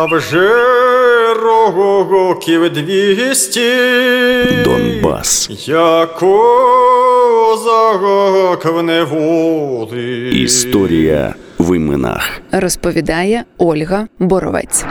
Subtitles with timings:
[0.00, 0.48] А вже
[1.34, 3.74] років двісті
[4.64, 5.50] Донбас.
[5.68, 6.24] Я козак
[8.64, 10.42] в неволі.
[10.42, 12.40] Історія в іменах.
[12.52, 14.84] розповідає Ольга Боровець.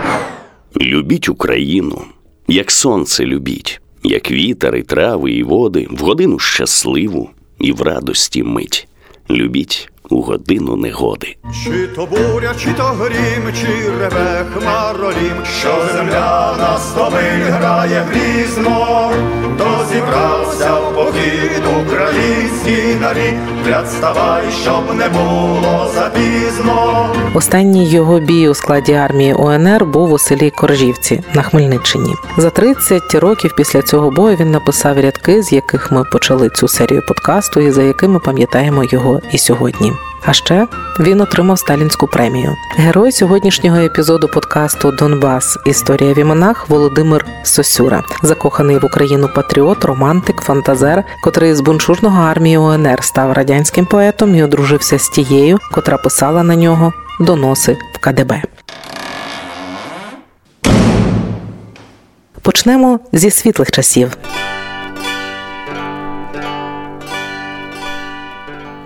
[0.82, 2.02] Любіть Україну,
[2.48, 7.29] як сонце любіть, як вітер і трави і води, в годину щасливу
[7.60, 8.87] і в радості мить.
[9.29, 11.36] Любіть у годину негоди.
[11.64, 19.12] Чи то буря, чи то грім, чи реве хмаролім, що земля на стомиль грає грізно,
[19.58, 27.10] то зібрався в похід український нарід, Представай, щоб не було запізно.
[27.34, 32.14] Останній його бій у складі армії УНР був у селі Коржівці на Хмельниччині.
[32.38, 37.02] За 30 років після цього бою він написав рядки, з яких ми почали цю серію
[37.08, 39.92] подкасту, і за якими пам'ятаємо його і сьогодні.
[40.25, 40.67] А ще
[41.00, 42.55] він отримав сталінську премію.
[42.78, 45.58] Герой сьогоднішнього епізоду подкасту Донбас.
[45.66, 52.58] Історія в іменах Володимир Сосюра, закоханий в Україну патріот, романтик, фантазер, котрий з буншурного армії
[52.58, 58.44] УНР став радянським поетом і одружився з тією, котра писала на нього доноси в КДБ.
[62.42, 64.17] Почнемо зі світлих часів.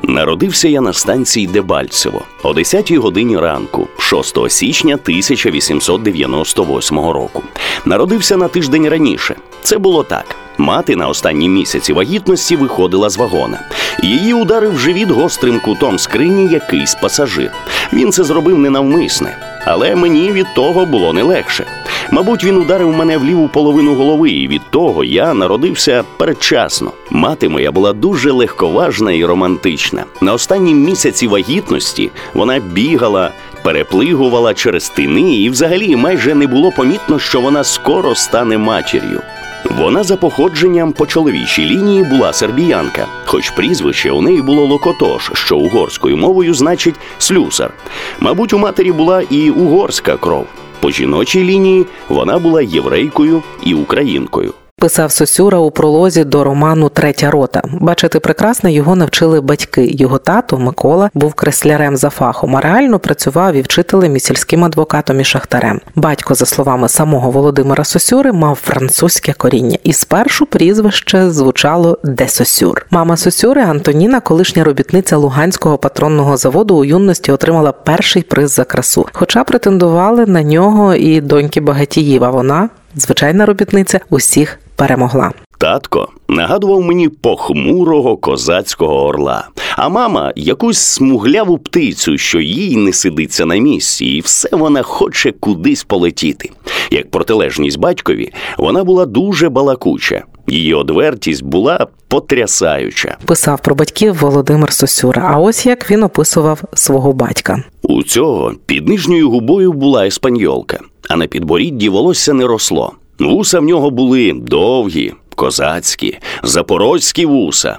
[0.08, 7.44] Народився я на станції Дебальцево о 10-й годині ранку, 6 січня 1898 року.
[7.86, 9.36] Народився на тиждень раніше.
[9.62, 10.36] Це було так.
[10.58, 13.60] Мати на останній місяці вагітності виходила з вагона.
[14.04, 17.52] Її ударив живіт гострим кутом скрині якийсь пасажир.
[17.94, 21.66] Він це зробив ненавмисне, але мені від того було не легше.
[22.12, 26.92] Мабуть, він ударив мене в ліву половину голови, і від того я народився передчасно.
[27.10, 30.04] Мати моя була дуже легковажна і романтична.
[30.22, 33.32] На останнім місяці вагітності вона бігала.
[33.64, 39.22] Переплигувала через тини, і взагалі майже не було помітно, що вона скоро стане матір'ю.
[39.70, 45.58] Вона за походженням по чоловічій лінії була сербіянка, хоч прізвище у неї було Локотош, що
[45.58, 47.74] угорською мовою значить слюсар.
[48.20, 50.48] Мабуть, у матері була і угорська кров.
[50.80, 54.54] По жіночій лінії вона була єврейкою і українкою.
[54.84, 57.62] Писав Сосюра у пролозі до роману Третя рота.
[57.72, 59.86] Бачити прекрасно його навчили батьки.
[59.94, 65.20] Його тато Микола був креслярем за фахом, а реально працював і вчителем і сільським адвокатом
[65.20, 65.82] і шахтарем.
[65.96, 72.86] Батько, за словами самого Володимира Сосюри, мав французьке коріння, і спершу прізвище звучало де Сосюр.
[72.92, 79.06] Мама Сосюри Антоніна, колишня робітниця Луганського патронного заводу, у юності отримала перший приз за красу.
[79.14, 85.32] Хоча претендували на нього і доньки багатіїв, а вона звичайна робітниця усіх перемогла.
[85.58, 93.46] Татко нагадував мені похмурого козацького орла, а мама якусь смугляву птицю, що їй не сидиться
[93.46, 96.50] на місці, і все вона хоче кудись полетіти.
[96.92, 100.24] Як протилежність батькові, вона була дуже балакуча.
[100.48, 103.18] Її одвертість була потрясаюча.
[103.26, 105.30] Писав про батьків Володимир Сосюра.
[105.34, 107.64] А ось як він описував свого батька.
[107.82, 110.80] У цього під нижньою губою була еспаньолка,
[111.14, 112.94] а на підборідді волосся не росло.
[113.20, 117.78] Вуса в нього були довгі, козацькі, запорозькі вуса,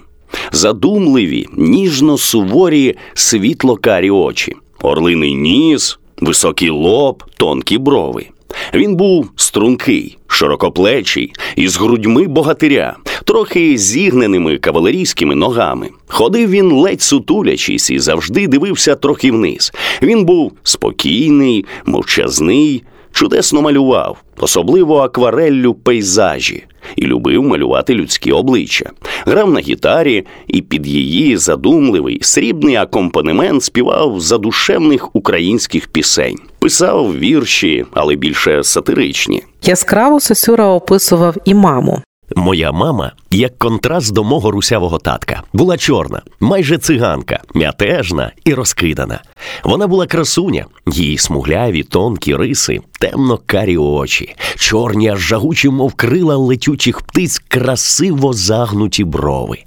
[0.53, 8.27] задумливі, ніжно суворі, світло-карі очі, орлиний ніс, високий лоб, тонкі брови.
[8.75, 15.89] Він був стрункий, широкоплечий, із грудьми богатиря, трохи зігненими кавалерійськими ногами.
[16.07, 19.73] Ходив він ледь сутулячись і завжди дивився трохи вниз.
[20.03, 22.83] Він був спокійний, мовчазний,
[23.15, 26.65] чудесно малював, особливо аквареллю пейзажі,
[26.97, 28.91] і любив малювати людські обличчя.
[29.27, 37.85] Грав на гітарі і під її задумливий срібний акомпанемент співав задушевних українських пісень, писав вірші,
[37.93, 39.43] але більше сатиричні.
[39.63, 42.03] Яскраво Сосюра описував і маму.
[42.37, 49.23] Моя мама, як контраст до мого русявого татка, була чорна, майже циганка, м'ятежна і розкидана.
[49.65, 56.37] Вона була красуня, її смугляві, тонкі риси, темно карі очі, чорні, аж жагучі, мов крила
[56.37, 59.59] летючих птиць, красиво загнуті брови.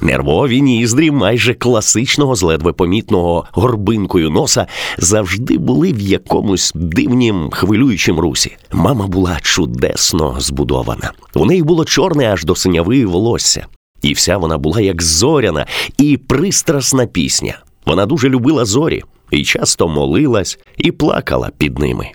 [0.00, 4.66] Нервові ніздрі майже класичного, з ледве помітного горбинкою носа
[4.98, 8.56] завжди були в якомусь дивнім хвилюючим русі.
[8.72, 11.12] Мама була чудесно збудована.
[11.34, 13.66] У неї було чорне аж до синяви волосся,
[14.02, 15.66] і вся вона була як зоряна
[15.98, 17.58] і пристрасна пісня.
[17.86, 22.08] Вона дуже любила зорі і часто молилась і плакала під ними.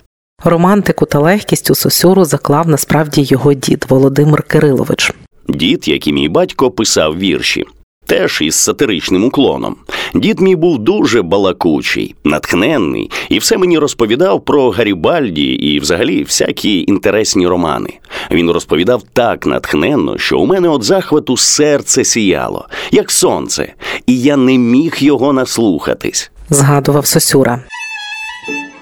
[0.44, 5.12] Романтику та легкість у Сосюру заклав насправді його дід Володимир Кирилович.
[5.48, 7.64] Дід, як і мій батько, писав вірші.
[8.06, 9.76] теж із сатиричним уклоном.
[10.14, 16.84] Дід мій був дуже балакучий, натхненний, і все мені розповідав про Гарібальді і, взагалі, всякі
[16.88, 17.90] інтересні романи.
[18.30, 23.74] Він розповідав так натхненно, що у мене от захвату серце сіяло, як сонце,
[24.06, 26.30] і я не міг його наслухатись.
[26.50, 27.62] Згадував Сосюра.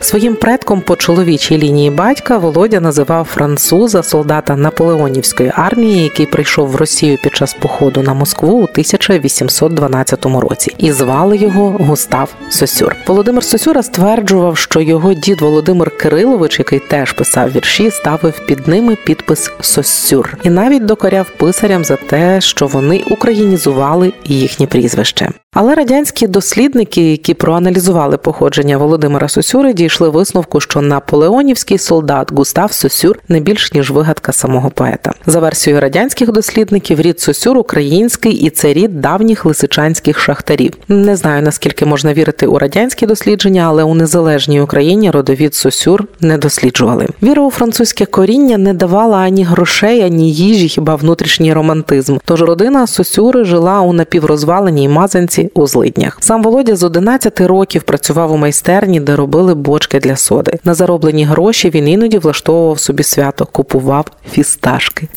[0.01, 6.77] Своїм предком по чоловічій лінії батька Володя називав француза солдата наполеонівської армії, який прийшов в
[6.77, 12.97] Росію під час походу на Москву у 1812 році, і звали його Густав Сосюр.
[13.07, 18.97] Володимир Сосюра стверджував, що його дід Володимир Кирилович, який теж писав вірші, ставив під ними
[19.07, 25.31] підпис Сосюр і навіть докоряв писарям за те, що вони українізували їхнє прізвище.
[25.59, 33.19] Але радянські дослідники, які проаналізували походження Володимира Сосюри, дійшли висновку, що наполеонівський солдат Густав Сосюр
[33.29, 35.13] не більш ніж вигадка самого поета.
[35.27, 40.73] За версією радянських дослідників, рід Сосюр український і це рід давніх лисичанських шахтарів.
[40.89, 46.39] Не знаю наскільки можна вірити у радянські дослідження, але у незалежній Україні родовід Сосюр не
[46.39, 47.07] досліджували.
[47.23, 52.17] Віра у французьке коріння не давала ані грошей, ані їжі, хіба внутрішній романтизм.
[52.25, 56.17] Тож родина Сосюри жила у напіврозваленій мазанці у злиднях.
[56.21, 60.59] Сам Володя з 11 років працював у майстерні, де робили бочки для соди.
[60.65, 65.09] На зароблені гроші він іноді влаштовував собі свято, купував фісташки.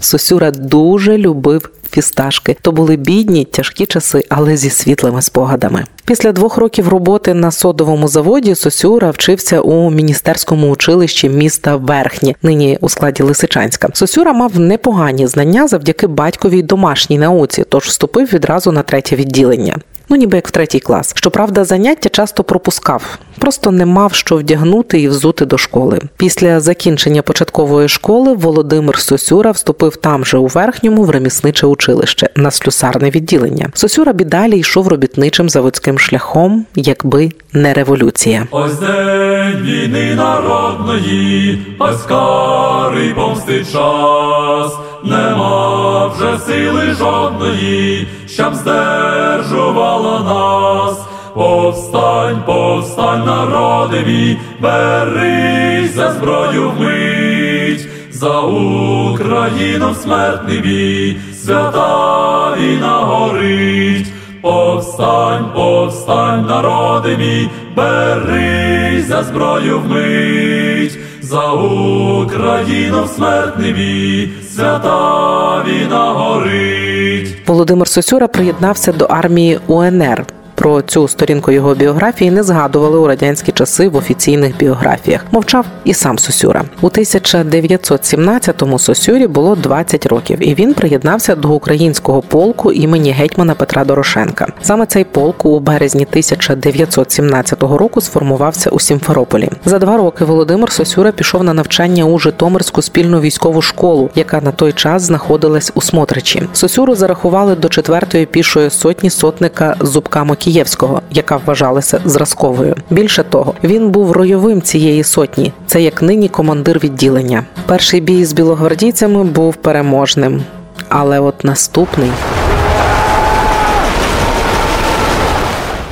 [0.00, 2.56] Сосюра дуже любив фісташки.
[2.62, 5.84] То були бідні, тяжкі часи, але зі світлими спогадами.
[6.04, 12.78] Після двох років роботи на содовому заводі Сосюра вчився у міністерському училищі міста Верхнє, нині
[12.80, 13.88] у складі Лисичанська.
[13.92, 19.78] Сосюра мав непогані знання завдяки батьковій домашній науці, тож вступив відразу на третє відділення
[20.08, 21.12] ну ніби як в третій клас.
[21.16, 26.00] Щоправда, заняття часто пропускав, просто не мав що вдягнути і взути до школи.
[26.16, 32.50] Після закінчення початкової школи Володимир Сосюра вступив там же у верхньому в ремісниче училище на
[32.50, 33.68] слюсарне відділення.
[33.74, 38.46] Сосюра б далі йшов робітничим заводським шляхом, якби не революція.
[38.50, 44.72] Ось день війни народної, ось карий помсти час,
[45.04, 51.06] нема вже сили жодної, щоб здержувала нас.
[51.34, 64.06] Повстань, повстань, народи берись за зброю вмить, за Україну смертний бій, свята війна горить.
[64.42, 70.98] Повстань, повстань, народи мій, берись за зброю вмить,
[71.30, 77.36] за Україну в смертний бій, свята війна горить.
[77.46, 80.26] Володимир Сосюра приєднався до армії УНР.
[80.56, 85.24] Про цю сторінку його біографії не згадували у радянські часи в офіційних біографіях.
[85.30, 86.64] Мовчав і сам Сосюра.
[86.80, 93.84] У 1917-му Сосюрі було 20 років, і він приєднався до українського полку імені гетьмана Петра
[93.84, 94.46] Дорошенка.
[94.62, 99.48] Саме цей полк у березні 1917 року сформувався у Сімферополі.
[99.64, 104.52] За два роки Володимир Сосюра пішов на навчання у Житомирську спільну військову школу, яка на
[104.52, 106.42] той час знаходилась у Смотричі.
[106.52, 110.45] Сосюру зарахували до четвертої пішої сотні сотника Зубка Мокі.
[110.46, 112.74] Києвського, яка вважалася зразковою.
[112.90, 115.52] Більше того, він був ройовим цієї сотні.
[115.66, 117.44] Це як нині командир відділення.
[117.66, 120.42] Перший бій з білогвардійцями був переможним,
[120.88, 122.10] але от наступний.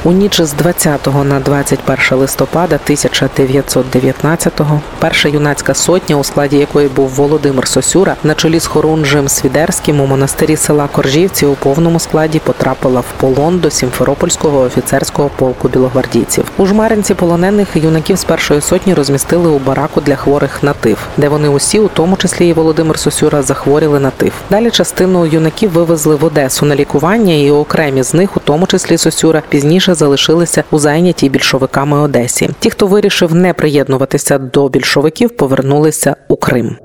[0.06, 7.08] У ніч з 20 на 21 листопада 1919-го перша юнацька сотня, у складі якої був
[7.08, 13.00] Володимир Сосюра, на чолі з Хорунжем Свідерським у монастирі села Коржівці у повному складі потрапила
[13.00, 16.44] в полон до Сімферопольського офіцерського полку білогвардійців.
[16.56, 21.28] У жмаринці полонених юнаків з першої сотні розмістили у бараку для хворих на тиф, де
[21.28, 24.32] вони усі, у тому числі і Володимир Сосюра, захворіли на тиф.
[24.50, 28.98] Далі частину юнаків вивезли в Одесу на лікування, і окремі з них, у тому числі
[28.98, 32.50] Сосюра, пізніше залишилися у зайнятій більшовиками Одесі.
[32.58, 36.76] Ті, хто вирішив не приєднуватися до більшовиків, повернулися у Крим.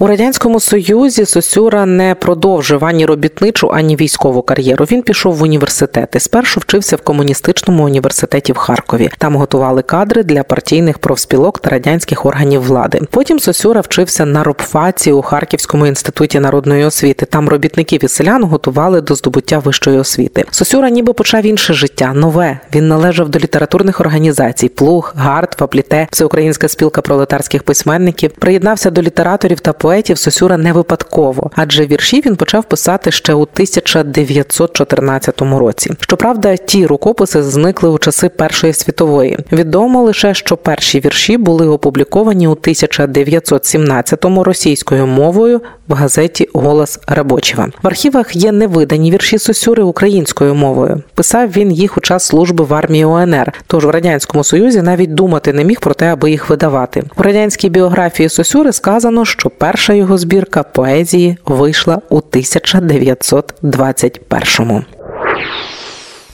[0.00, 4.84] У радянському союзі Сосюра не продовжив ані робітничу, ані військову кар'єру.
[4.84, 9.10] Він пішов в університет і спершу вчився в комуністичному університеті в Харкові.
[9.18, 13.00] Там готували кадри для партійних профспілок та радянських органів влади.
[13.10, 17.26] Потім Сосюра вчився на робфаці у Харківському інституті народної освіти.
[17.26, 20.44] Там робітників і селян готували до здобуття вищої освіти.
[20.50, 22.60] Сосюра, ніби почав інше життя, нове.
[22.74, 29.60] Він належав до літературних організацій: Плуг, Гард, Фапліте, Всеукраїнська спілка пролетарських письменників, приєднався до літераторів
[29.60, 35.90] та поетів Сосюра не випадково, адже вірші він почав писати ще у 1914 році.
[36.00, 39.38] Щоправда, ті рукописи зникли у часи Першої світової.
[39.52, 47.66] Відомо лише, що перші вірші були опубліковані у 1917-му російською мовою в газеті Голос Рабочего».
[47.82, 51.02] В архівах є невидані вірші Сосюри українською мовою.
[51.14, 53.52] Писав він їх у час служби в армії УНР.
[53.66, 57.04] Тож в радянському союзі навіть думати не міг про те, аби їх видавати.
[57.16, 64.84] У радянській біографії Сосюри сказано, що перша його збірка поезії вийшла у 1921-му.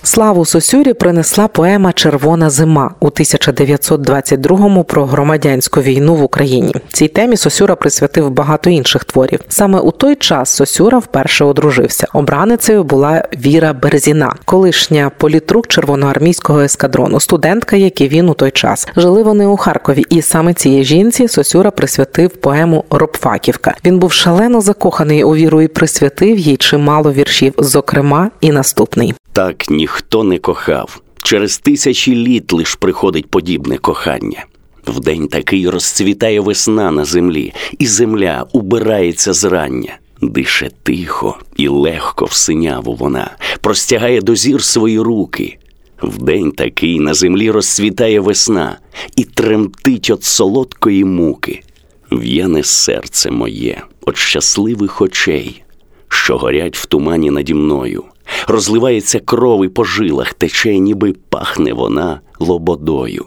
[0.06, 6.74] Славу Сосюрі принесла поема Червона зима у 1922-му про громадянську війну в Україні.
[6.92, 9.40] Цій темі Сосюра присвятив багато інших творів.
[9.48, 12.06] Саме у той час Сосюра вперше одружився.
[12.12, 18.88] Обраницею була Віра Берзіна, колишня політрук червоноармійського ескадрону, студентка, як і він у той час.
[18.96, 23.74] Жили вони у Харкові, і саме цієї жінці Сосюра присвятив поему Робфаківка.
[23.84, 29.14] Він був шалено закоханий у віру і присвятив їй чимало віршів, зокрема і наступний.
[29.32, 29.93] Так ніхто
[30.24, 31.00] не кохав.
[31.22, 34.44] Через тисячі літ лиш приходить подібне кохання.
[34.86, 39.98] В день такий розцвітає весна на землі, і земля убирається зрання.
[40.22, 45.58] Дише тихо і легко в синяву вона, простягає до зір свої руки.
[46.02, 48.78] В день такий на землі розцвітає весна
[49.16, 51.62] і тремтить от солодкої муки.
[52.10, 55.62] В'яне серце моє от щасливих очей,
[56.08, 58.04] що горять в тумані наді мною.
[58.46, 63.24] Розливається кров і по жилах, тече, ніби пахне вона лободою.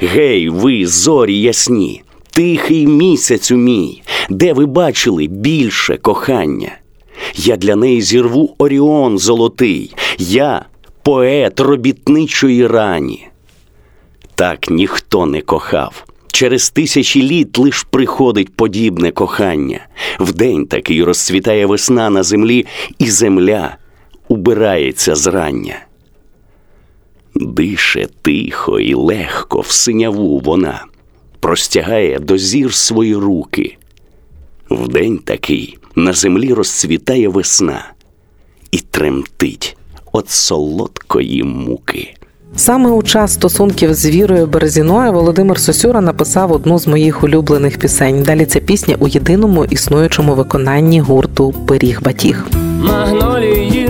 [0.00, 6.72] Гей, ви, зорі ясні, тихий місяцю мій, де ви бачили більше кохання?
[7.36, 10.64] Я для неї зірву Оріон золотий, я
[11.02, 13.28] поет робітничої рані.
[14.34, 16.04] Так ніхто не кохав.
[16.32, 19.86] Через тисячі літ лиш приходить подібне кохання.
[20.20, 22.66] Вдень такий розцвітає весна на землі,
[22.98, 23.76] і земля
[24.28, 25.86] убирається зрання.
[27.34, 30.84] Дише тихо і легко в синяву вона
[31.40, 33.76] простягає до зір свої руки.
[34.70, 37.92] Вдень такий на землі розцвітає весна
[38.70, 39.76] і тремтить
[40.12, 42.14] от солодкої муки.
[42.56, 48.22] Саме у час стосунків з Вірою Березіною Володимир Сосюра написав одну з моїх улюблених пісень.
[48.22, 52.46] Далі ця пісня у єдиному існуючому виконанні гурту Пиріг Батіг.
[52.82, 53.83] Магнолії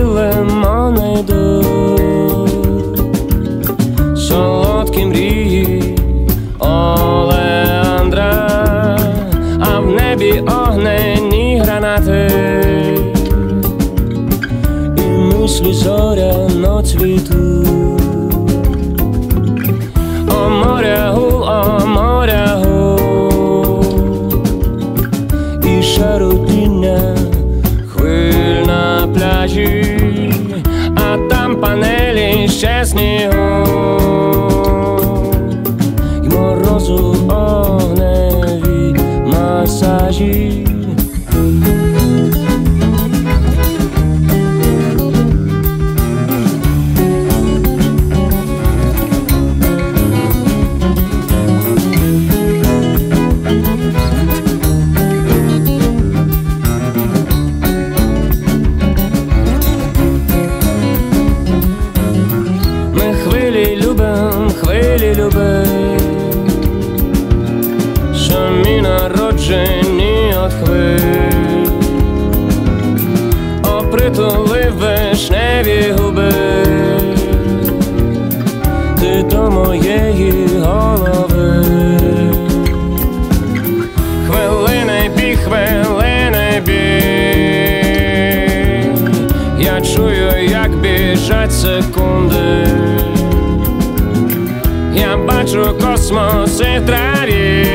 [4.95, 5.95] солодкі мрії.
[6.59, 8.47] Олеандра,
[9.59, 12.31] а в небі огнені гранати,
[14.97, 17.67] і мислі зоряно цвітуть.
[20.27, 23.85] О моря гул, о моря гул,
[25.63, 27.15] і шарудіння
[27.87, 30.33] хвиль на пляжі,
[30.95, 33.64] а там панелі ще снігу,
[39.75, 40.74] mensagem.
[89.85, 92.67] Чую, як біжать секунди.
[94.93, 97.67] Я бачу космос і траві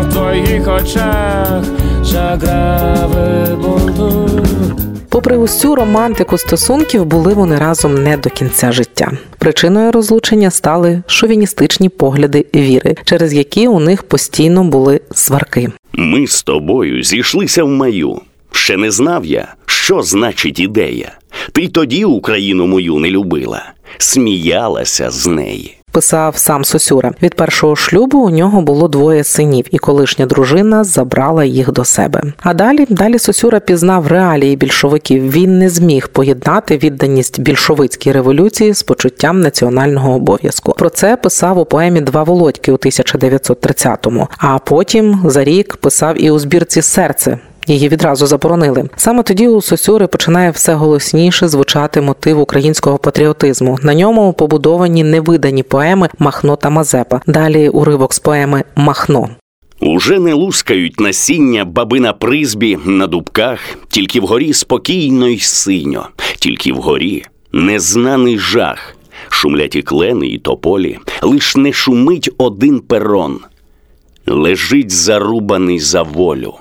[0.00, 1.64] в твоїх очах
[2.02, 4.30] заграви бунту.
[5.08, 9.12] Попри усю романтику стосунків, були вони разом не до кінця життя.
[9.38, 15.68] Причиною розлучення стали шовіністичні погляди віри, через які у них постійно були сварки.
[15.92, 18.20] Ми з тобою зійшлися в маю.
[18.58, 21.12] Ще не знав я, що значить ідея.
[21.52, 23.62] Ти тоді Україну мою не любила,
[23.98, 25.74] сміялася з неї.
[25.92, 27.12] Писав сам Сосюра.
[27.22, 32.22] Від першого шлюбу у нього було двоє синів, і колишня дружина забрала їх до себе.
[32.42, 35.30] А далі далі Сосюра пізнав реалії більшовиків.
[35.32, 40.72] Він не зміг поєднати відданість більшовицькій революції з почуттям національного обов'язку.
[40.78, 46.30] Про це писав у поемі Два Володьки у 1930-му, А потім за рік писав і
[46.30, 47.38] у збірці Серце.
[47.68, 48.88] Її відразу заборонили.
[48.96, 53.78] Саме тоді у Сосюри починає все голосніше звучати мотив українського патріотизму.
[53.82, 57.20] На ньому побудовані невидані поеми Махно та Мазепа.
[57.26, 59.28] Далі уривок з поеми Махно.
[59.80, 66.08] Уже не лускають насіння баби на призбі на дубках, тільки вгорі спокійно й синьо,
[66.38, 68.94] тільки вгорі незнаний жах.
[69.28, 73.40] Шумлять і клени, і тополі, лиш не шумить один перон.
[74.26, 76.54] Лежить зарубаний за волю,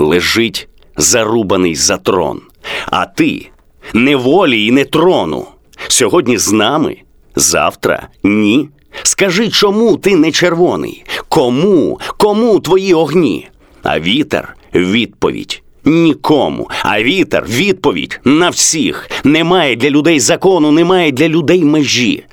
[0.00, 2.40] лежить зарубаний за трон.
[2.86, 3.46] А ти
[3.94, 5.46] не волі і не трону.
[5.88, 6.96] Сьогодні з нами,
[7.36, 8.68] завтра ні.
[9.02, 11.04] Скажи, чому ти не червоний?
[11.28, 12.00] Кому?
[12.16, 13.48] Кому твої огні?
[13.82, 15.62] А вітер відповідь.
[15.84, 16.70] Нікому.
[16.82, 19.10] А вітер відповідь на всіх.
[19.24, 22.24] Немає для людей закону, немає для людей межі.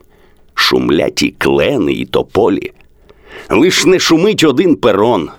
[0.53, 2.71] Шумлять і клени, і тополі.
[3.49, 5.29] Лиш не шумить один перон.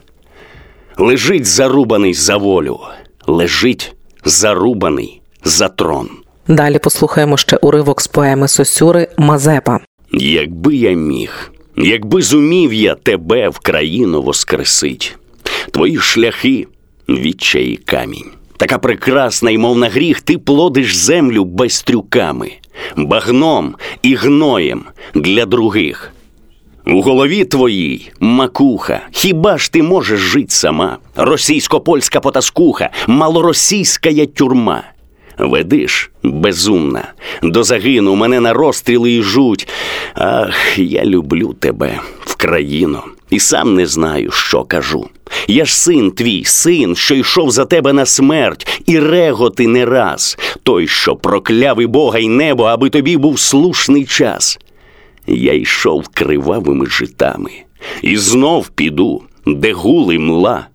[1.00, 2.80] Лежить зарубаний за волю,
[3.26, 3.92] лежить
[4.24, 6.08] зарубаний за трон.
[6.48, 9.80] Далі послухаємо ще уривок з поеми Сосюри Мазепа.
[10.12, 15.16] Якби я міг, якби зумів я тебе в країну воскресить,
[15.70, 16.66] твої шляхи
[17.08, 18.30] відчай і камінь.
[18.56, 22.50] Така прекрасна й мов на гріх, ти плодиш землю безтрюками,
[22.96, 26.12] багном і гноєм для других.
[26.86, 30.98] У голові твоїй макуха, хіба ж ти можеш жить сама?
[31.16, 34.82] Російсько-польська потаскуха, малоросійська тюрма.
[35.38, 39.68] Ведиш, безумна, до загину мене на розстріли і жуть.
[40.14, 45.08] Ах, я люблю тебе в країну, і сам не знаю, що кажу.
[45.48, 50.38] Я ж син твій, син, що йшов за тебе на смерть, і реготи не раз,
[50.62, 54.58] той, що прокляв і Бога й небо, аби тобі був слушний час.
[55.28, 57.50] Я йшов кривавими житами,
[58.02, 60.66] і знов піду, де гули мла.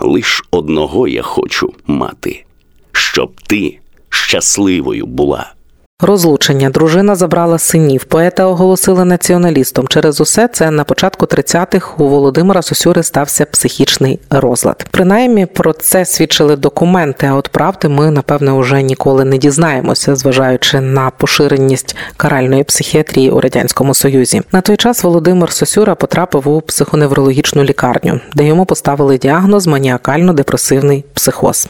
[0.00, 2.44] Лиш одного я хочу мати,
[2.92, 5.54] щоб ти щасливою була.
[6.02, 8.04] Розлучення дружина забрала синів.
[8.04, 9.88] Поета оголосили націоналістом.
[9.88, 14.86] Через усе це на початку 30-х у Володимира Сосюри стався психічний розлад.
[14.90, 17.26] Принаймні про це свідчили документи.
[17.26, 23.40] А от правди ми напевне уже ніколи не дізнаємося, зважаючи на поширеність каральної психіатрії у
[23.40, 24.42] радянському союзі.
[24.52, 31.68] На той час Володимир Сосюра потрапив у психоневрологічну лікарню, де йому поставили діагноз маніакально-депресивний психоз.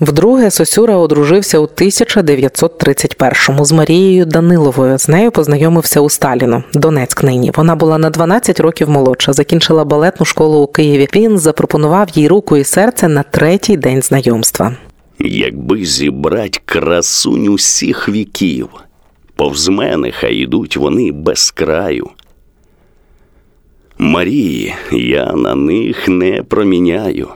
[0.00, 4.98] Вдруге Сосюра одружився у 1931-му з Марією Даниловою.
[4.98, 7.52] З нею познайомився у Сталіно, Донецьк нині.
[7.56, 11.08] Вона була на 12 років молодша, закінчила балетну школу у Києві.
[11.14, 14.76] Він запропонував їй руку і серце на третій день знайомства.
[15.18, 18.68] Якби зібрать красунь усіх віків,
[19.36, 22.10] повз мене хай ідуть вони без краю.
[23.98, 27.28] Марії, я на них не проміняю.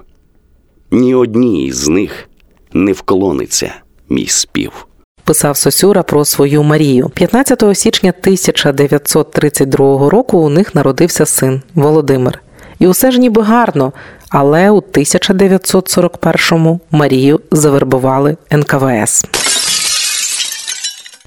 [0.91, 2.29] Ні одній з них
[2.75, 3.75] не вклониться
[4.09, 4.87] мій спів.
[5.25, 7.11] Писав Сосюра про свою Марію.
[7.15, 12.41] 15 січня 1932 року у них народився син Володимир.
[12.79, 13.93] І усе ж ніби гарно,
[14.29, 19.27] але у 1941-му Марію завербували НКВС.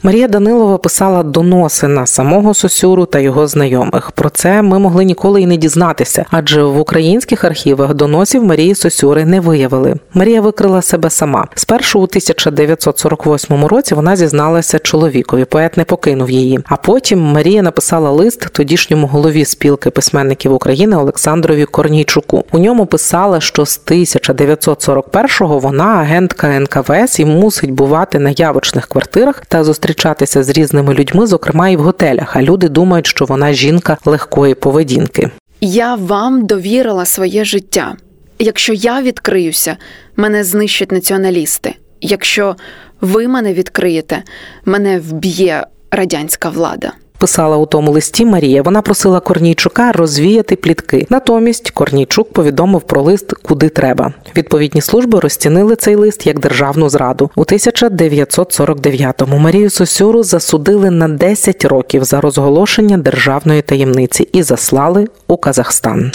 [0.04, 4.12] Марія Данилова писала доноси на самого Сосюру та його знайомих.
[4.12, 9.26] Про це ми могли ніколи й не дізнатися, адже в українських архівах доносів Марії Сосюри
[9.26, 9.96] не виявили.
[10.14, 11.48] Марія викрила себе сама.
[11.56, 15.46] Спершу у 1948 році вона зізналася чоловікові.
[15.46, 16.60] Поет не покинув її.
[16.66, 22.44] А потім Марія написала лист тодішньому голові спілки письменників України Олександрові Корнійчуку.
[22.52, 29.44] У ньому писала, що з 1941-го вона агентка НКВС і мусить бувати на явочних квартирах
[29.46, 32.36] та зустрічати зустрічатися з різними людьми, зокрема і в готелях.
[32.36, 35.30] А люди думають, що вона жінка легкої поведінки.
[35.62, 37.96] Я вам довірила своє життя.
[38.40, 39.78] Якщо я відкриюся,
[40.16, 41.76] мене знищать націоналісти.
[42.02, 42.56] Якщо
[43.02, 44.24] ви мене відкриєте,
[44.66, 48.62] мене вб'є радянська влада писала у тому листі Марія.
[48.62, 51.08] Вона просила Корнійчука розвіяти плітки.
[51.10, 54.14] Натомість Корнійчук повідомив про лист куди треба.
[54.38, 57.30] Відповідні служби розцінили цей лист як державну зраду.
[57.36, 65.38] У 1949-му Марію Сосюру засудили на 10 років за розголошення державної таємниці і заслали у
[65.38, 66.12] Казахстан.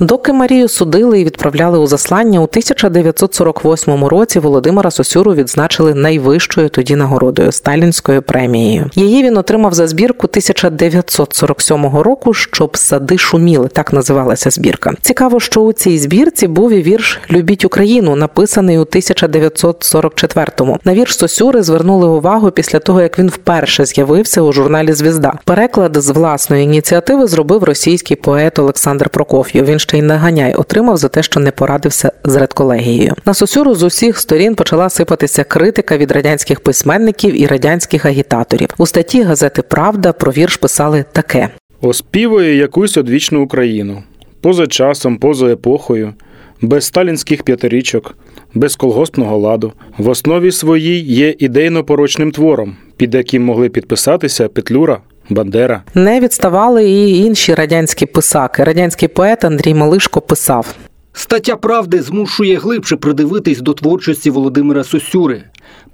[0.00, 6.96] Доки Марію судили і відправляли у заслання, у 1948 році Володимира Сосюру відзначили найвищою тоді
[6.96, 8.90] нагородою сталінською премією.
[8.94, 13.68] Її він отримав за збірку 1947 року, щоб сади шуміли.
[13.68, 14.92] Так називалася збірка.
[15.00, 20.78] Цікаво, що у цій збірці був і вірш Любіть Україну, написаний у 1944-му.
[20.84, 25.32] На вірш Сосюри звернули увагу після того, як він вперше з'явився у журналі Звізда.
[25.44, 29.64] Переклад з власної ініціативи зробив російський поет Олександр Прокоф'єв.
[29.64, 33.14] Він ще й наганяй отримав за те, що не порадився з редколегією.
[33.26, 38.68] На Сосюру з усіх сторін почала сипатися критика від радянських письменників і радянських агітаторів.
[38.78, 41.48] У статті газети Правда про вірш писали таке:
[41.80, 44.02] оспівує якусь одвічну Україну
[44.40, 46.14] поза часом, поза епохою,
[46.60, 48.16] без сталінських п'ятирічок,
[48.54, 49.72] без колгоспного ладу.
[49.98, 55.82] В основі своїй є ідейно-порочним твором, під яким могли підписатися Петлюра, Бандера.
[55.94, 58.64] Не відставали і інші радянські писаки.
[58.64, 60.74] Радянський поет Андрій Малишко писав.
[61.12, 65.44] Стаття правди змушує глибше придивитись до творчості Володимира Сосюри.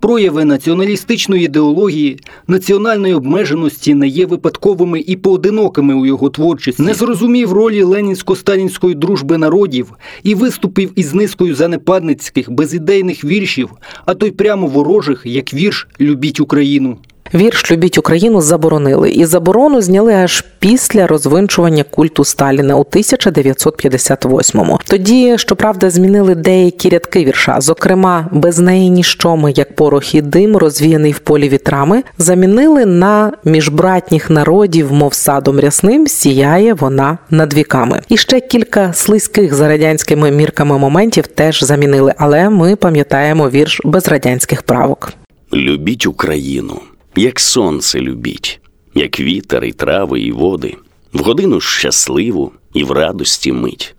[0.00, 6.82] Прояви націоналістичної ідеології, національної обмеженості не є випадковими і поодинокими у його творчості.
[6.82, 9.92] Не зрозумів ролі ленінсько-сталінської дружби народів
[10.22, 13.70] і виступив із низкою занепадницьких, безідейних віршів,
[14.06, 16.98] а то й прямо ворожих, як вірш Любіть Україну.
[17.34, 24.80] Вірш Любіть Україну заборонили, і заборону зняли аж після розвинчування культу Сталіна у 1958-му.
[24.86, 27.60] Тоді, щоправда, змінили деякі рядки вірша.
[27.60, 33.32] Зокрема, без неї ніщо ми, як порох і дим, розвіяний в полі вітрами, замінили на
[33.44, 38.00] міжбратніх народів, мов садом рясним, сіяє вона над віками.
[38.08, 44.08] І ще кілька слизьких за радянськими мірками моментів теж замінили, але ми пам'ятаємо вірш без
[44.08, 45.12] радянських правок.
[45.52, 46.80] Любіть Україну,
[47.16, 48.60] як сонце любіть,
[48.94, 50.76] як вітер і трави, і води,
[51.12, 53.94] в годину щасливу і в радості мить.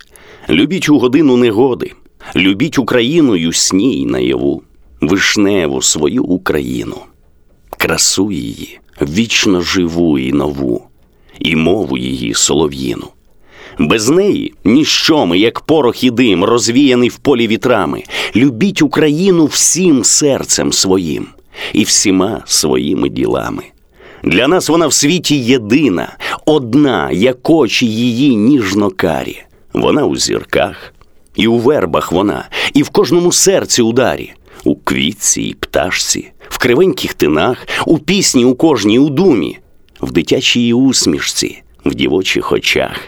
[0.50, 1.92] Любіть у годину негоди,
[2.36, 4.64] любіть Україну й наяву,
[5.02, 6.98] вишневу свою Україну,
[7.78, 10.88] красу її, вічно живу і нову,
[11.40, 13.08] і мову її солов'їну.
[13.80, 18.04] Без неї ніщо ми, як порох і дим, розвіяний в полі вітрами.
[18.36, 21.28] Любіть Україну всім серцем своїм
[21.74, 23.64] і всіма своїми ділами.
[24.24, 29.44] Для нас вона в світі єдина, одна, як очі її ніжно карі.
[29.74, 30.94] Вона у зірках,
[31.36, 37.14] і у вербах вона, і в кожному серці ударі, у квітці і пташці, в кривеньких
[37.14, 39.58] тинах, у пісні у кожній у думі,
[40.02, 43.00] в дитячій усмішці, в дівочих очах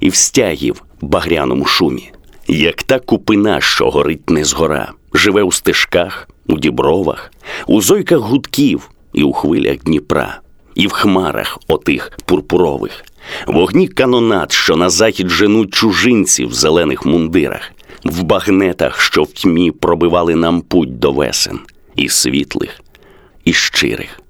[0.00, 2.12] і в стягів багряному шумі,
[2.48, 7.32] як та купина, що горить не згора, живе у стежках, у дібровах,
[7.66, 10.40] у зойках гудків і у хвилях Дніпра,
[10.74, 13.04] і в хмарах отих пурпурових,
[13.46, 17.72] вогні канонат, що на захід женуть чужинці в зелених мундирах,
[18.04, 21.58] в багнетах, що в тьмі пробивали нам путь до весен,
[21.96, 22.80] і світлих,
[23.44, 24.20] і щирих.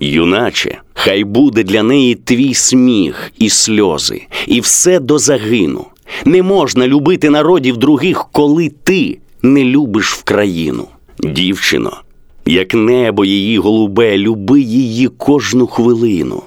[0.00, 5.86] Юначе, хай буде для неї твій сміх і сльози, і все до загину.
[6.24, 10.88] Не можна любити народів других, коли ти не любиш в країну.
[11.18, 12.00] Дівчино,
[12.46, 16.42] як небо її голубе, люби її кожну хвилину.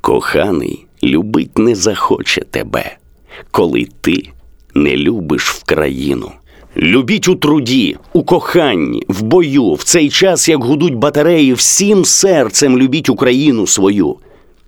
[0.00, 2.96] Коханий любить не захоче тебе,
[3.50, 4.28] коли ти
[4.74, 6.32] не любиш в країну.
[6.76, 12.78] Любіть у труді, у коханні, в бою, в цей час, як гудуть батареї, всім серцем
[12.78, 14.16] любіть Україну свою,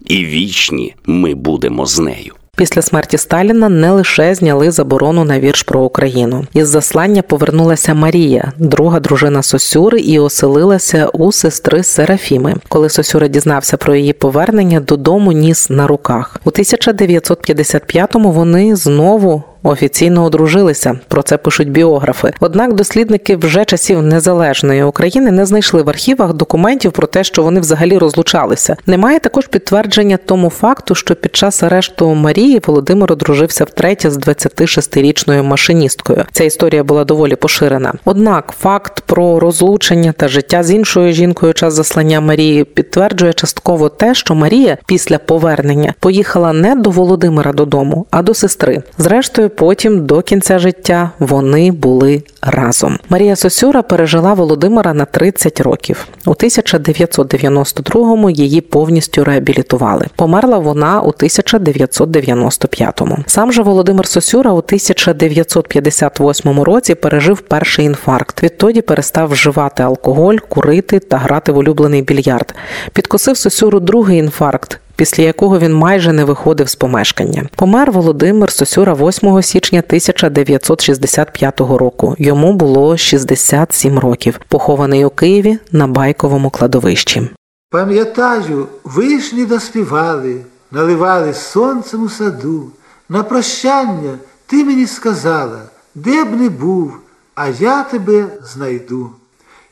[0.06, 2.35] і вічні ми будемо з нею.
[2.56, 6.46] Після смерті Сталіна не лише зняли заборону на вірш про Україну.
[6.52, 12.54] Із заслання повернулася Марія, друга дружина Сосюри, і оселилася у сестри Серафіми.
[12.68, 16.36] Коли Сосюра дізнався про її повернення, додому ніс на руках.
[16.44, 19.42] У 1955-му вони знову.
[19.62, 22.32] Офіційно одружилися, про це пишуть біографи.
[22.40, 27.60] Однак дослідники вже часів незалежної України не знайшли в архівах документів про те, що вони
[27.60, 28.76] взагалі розлучалися.
[28.86, 35.42] Немає також підтвердження тому факту, що під час арешту Марії Володимир одружився втретє з 26-річною
[35.42, 36.24] машиністкою.
[36.32, 37.92] Ця історія була доволі поширена.
[38.04, 44.14] Однак факт про розлучення та життя з іншою жінкою час заслання Марії підтверджує частково те,
[44.14, 48.82] що Марія після повернення поїхала не до Володимира додому, а до сестри.
[48.98, 52.98] Зрештою потім до кінця життя вони були разом.
[53.09, 56.06] Марія Сосюра пережила Володимира на 30 років.
[56.26, 60.06] У 1992-му її повністю реабілітували.
[60.16, 63.18] Померла вона у 1995-му.
[63.26, 68.42] Сам же Володимир Сосюра у 1958 році пережив перший інфаркт.
[68.42, 72.54] Відтоді перестав вживати алкоголь, курити та грати в улюблений більярд.
[72.92, 77.48] Підкосив Сосюру другий інфаркт після якого він майже не виходив з помешкання.
[77.56, 82.14] Помер Володимир Сосюра 8 січня 1965 року.
[82.18, 84.40] Йому було 67 років.
[84.48, 87.30] Похований у Києві на байковому кладовищі.
[87.70, 92.70] Пам'ятаю, вишні доспівали, наливали сонцем у саду.
[93.09, 95.62] На прощання ти мені сказала,
[95.94, 96.92] де б не був,
[97.35, 99.11] а я тебе знайду.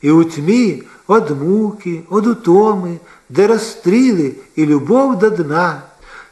[0.01, 2.97] І у тьмі од муки, од утоми,
[3.29, 5.81] де розстріли і любов до дна.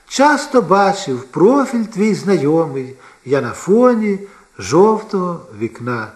[0.08, 4.20] Часто бачив профіль твій знайомий, я на фоні
[4.60, 6.08] жовтого вікна.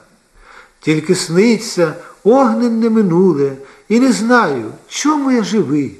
[0.79, 3.51] Тільки сниться огненне минуле,
[3.89, 5.97] і не знаю, чому я живий,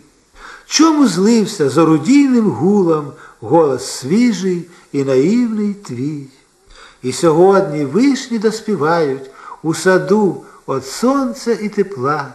[0.66, 6.28] чому злився з орудійним гулом голос свіжий і наївний твій.
[7.04, 9.30] І сьогодні вишні доспівають
[9.64, 12.34] у саду от сонця і тепла,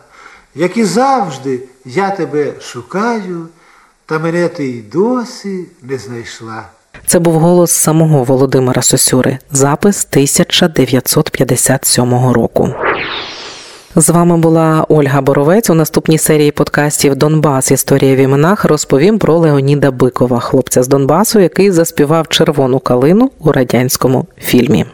[0.54, 3.46] як і завжди я тебе шукаю,
[4.06, 6.64] та мене ти й досі не знайшла.
[7.06, 12.74] Це був голос самого Володимира Сосюри, запис 1957 року.
[13.96, 15.70] З вами була Ольга Боровець.
[15.70, 17.70] У наступній серії подкастів Донбас.
[17.70, 23.52] Історія в іменах розповім про Леоніда Бикова, хлопця з Донбасу, який заспівав червону калину у
[23.52, 24.86] радянському фільмі.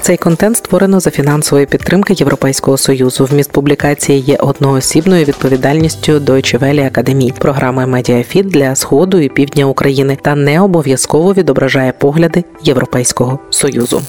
[0.00, 3.24] Цей контент створено за фінансової підтримки Європейського союзу.
[3.24, 10.18] Вміст публікації є одноосібною відповідальністю Deutsche Welle Академії, програми Медіафіт для сходу і півдня України
[10.22, 14.02] та не обов'язково відображає погляди Європейського союзу.